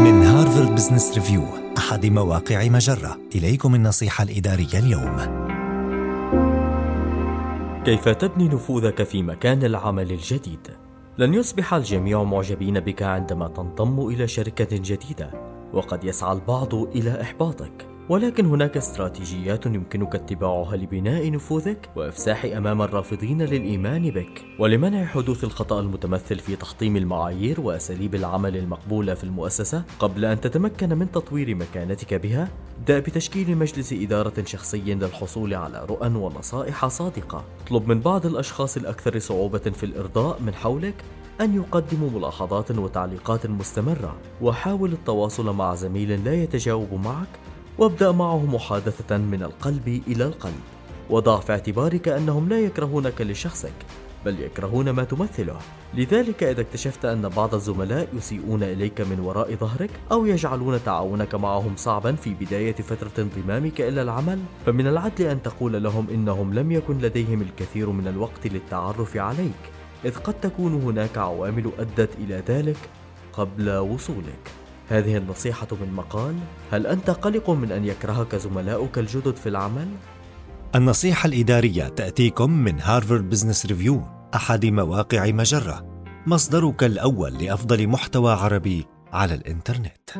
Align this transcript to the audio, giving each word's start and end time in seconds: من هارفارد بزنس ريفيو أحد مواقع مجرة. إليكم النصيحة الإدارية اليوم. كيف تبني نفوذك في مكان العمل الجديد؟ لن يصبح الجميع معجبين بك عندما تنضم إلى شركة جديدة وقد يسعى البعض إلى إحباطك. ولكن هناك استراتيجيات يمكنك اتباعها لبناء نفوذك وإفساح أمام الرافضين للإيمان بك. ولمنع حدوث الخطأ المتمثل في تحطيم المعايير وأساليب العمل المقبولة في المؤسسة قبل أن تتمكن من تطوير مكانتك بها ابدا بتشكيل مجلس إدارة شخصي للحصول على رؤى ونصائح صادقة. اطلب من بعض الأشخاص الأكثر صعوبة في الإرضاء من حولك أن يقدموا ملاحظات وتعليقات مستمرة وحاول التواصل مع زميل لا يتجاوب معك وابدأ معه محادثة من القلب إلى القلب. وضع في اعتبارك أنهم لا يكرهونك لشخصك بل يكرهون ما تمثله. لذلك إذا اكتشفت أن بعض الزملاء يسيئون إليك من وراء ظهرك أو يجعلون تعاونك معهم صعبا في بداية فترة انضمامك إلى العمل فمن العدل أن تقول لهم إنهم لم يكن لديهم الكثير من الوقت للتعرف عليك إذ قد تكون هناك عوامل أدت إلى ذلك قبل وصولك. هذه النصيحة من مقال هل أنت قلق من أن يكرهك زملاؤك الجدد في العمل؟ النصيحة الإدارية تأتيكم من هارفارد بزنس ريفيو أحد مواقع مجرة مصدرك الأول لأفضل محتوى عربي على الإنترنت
من 0.00 0.22
هارفارد 0.22 0.74
بزنس 0.74 1.14
ريفيو 1.14 1.42
أحد 1.78 2.06
مواقع 2.06 2.68
مجرة. 2.68 3.18
إليكم 3.34 3.74
النصيحة 3.74 4.24
الإدارية 4.24 4.78
اليوم. 4.78 5.16
كيف 7.84 8.08
تبني 8.08 8.48
نفوذك 8.48 9.02
في 9.02 9.22
مكان 9.22 9.64
العمل 9.64 10.10
الجديد؟ 10.12 10.68
لن 11.18 11.34
يصبح 11.34 11.74
الجميع 11.74 12.22
معجبين 12.22 12.80
بك 12.80 13.02
عندما 13.02 13.48
تنضم 13.48 14.08
إلى 14.08 14.28
شركة 14.28 14.68
جديدة 14.76 15.30
وقد 15.72 16.04
يسعى 16.04 16.32
البعض 16.32 16.74
إلى 16.74 17.20
إحباطك. 17.20 17.86
ولكن 18.10 18.46
هناك 18.46 18.76
استراتيجيات 18.76 19.66
يمكنك 19.66 20.14
اتباعها 20.14 20.76
لبناء 20.76 21.30
نفوذك 21.30 21.90
وإفساح 21.96 22.44
أمام 22.44 22.82
الرافضين 22.82 23.42
للإيمان 23.42 24.10
بك. 24.10 24.44
ولمنع 24.58 25.04
حدوث 25.04 25.44
الخطأ 25.44 25.80
المتمثل 25.80 26.38
في 26.38 26.56
تحطيم 26.56 26.96
المعايير 26.96 27.60
وأساليب 27.60 28.14
العمل 28.14 28.56
المقبولة 28.56 29.14
في 29.14 29.24
المؤسسة 29.24 29.82
قبل 29.98 30.24
أن 30.24 30.40
تتمكن 30.40 30.98
من 30.98 31.10
تطوير 31.10 31.54
مكانتك 31.54 32.14
بها 32.14 32.48
ابدا 32.78 32.98
بتشكيل 32.98 33.56
مجلس 33.56 33.92
إدارة 33.92 34.44
شخصي 34.44 34.94
للحصول 34.94 35.54
على 35.54 35.84
رؤى 35.88 36.08
ونصائح 36.08 36.86
صادقة. 36.86 37.44
اطلب 37.66 37.88
من 37.88 38.00
بعض 38.00 38.26
الأشخاص 38.26 38.76
الأكثر 38.76 39.18
صعوبة 39.18 39.58
في 39.58 39.84
الإرضاء 39.84 40.40
من 40.42 40.54
حولك 40.54 40.94
أن 41.40 41.54
يقدموا 41.54 42.10
ملاحظات 42.10 42.70
وتعليقات 42.70 43.46
مستمرة 43.46 44.16
وحاول 44.42 44.92
التواصل 44.92 45.54
مع 45.54 45.74
زميل 45.74 46.24
لا 46.24 46.34
يتجاوب 46.34 46.94
معك 47.04 47.28
وابدأ 47.80 48.12
معه 48.12 48.46
محادثة 48.46 49.16
من 49.16 49.42
القلب 49.42 50.02
إلى 50.08 50.24
القلب. 50.24 50.60
وضع 51.10 51.40
في 51.40 51.52
اعتبارك 51.52 52.08
أنهم 52.08 52.48
لا 52.48 52.60
يكرهونك 52.60 53.20
لشخصك 53.20 53.72
بل 54.24 54.40
يكرهون 54.40 54.90
ما 54.90 55.04
تمثله. 55.04 55.56
لذلك 55.94 56.42
إذا 56.42 56.60
اكتشفت 56.60 57.04
أن 57.04 57.28
بعض 57.28 57.54
الزملاء 57.54 58.08
يسيئون 58.16 58.62
إليك 58.62 59.00
من 59.00 59.20
وراء 59.20 59.54
ظهرك 59.54 59.90
أو 60.12 60.26
يجعلون 60.26 60.84
تعاونك 60.84 61.34
معهم 61.34 61.76
صعبا 61.76 62.12
في 62.12 62.34
بداية 62.34 62.74
فترة 62.74 63.22
انضمامك 63.22 63.80
إلى 63.80 64.02
العمل 64.02 64.38
فمن 64.66 64.86
العدل 64.86 65.26
أن 65.26 65.42
تقول 65.42 65.82
لهم 65.82 66.06
إنهم 66.10 66.54
لم 66.54 66.72
يكن 66.72 66.98
لديهم 66.98 67.42
الكثير 67.42 67.90
من 67.90 68.08
الوقت 68.08 68.46
للتعرف 68.46 69.16
عليك 69.16 69.62
إذ 70.04 70.16
قد 70.16 70.34
تكون 70.34 70.74
هناك 70.74 71.18
عوامل 71.18 71.70
أدت 71.78 72.10
إلى 72.18 72.42
ذلك 72.48 72.78
قبل 73.32 73.76
وصولك. 73.76 74.59
هذه 74.90 75.16
النصيحة 75.16 75.68
من 75.80 75.92
مقال 75.92 76.34
هل 76.72 76.86
أنت 76.86 77.10
قلق 77.10 77.50
من 77.50 77.72
أن 77.72 77.84
يكرهك 77.84 78.36
زملاؤك 78.36 78.98
الجدد 78.98 79.36
في 79.36 79.48
العمل؟ 79.48 79.88
النصيحة 80.74 81.26
الإدارية 81.26 81.88
تأتيكم 81.88 82.50
من 82.50 82.80
هارفارد 82.80 83.28
بزنس 83.28 83.66
ريفيو 83.66 84.02
أحد 84.34 84.66
مواقع 84.66 85.30
مجرة 85.30 86.04
مصدرك 86.26 86.84
الأول 86.84 87.34
لأفضل 87.34 87.88
محتوى 87.88 88.32
عربي 88.32 88.86
على 89.12 89.34
الإنترنت 89.34 90.10